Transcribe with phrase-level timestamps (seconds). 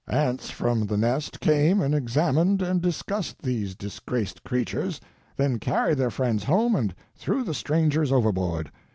[0.09, 4.99] Ants from the nest came and examined and discussed these disgraced creatures,
[5.37, 8.71] then carried their friends home and threw the strangers overboard.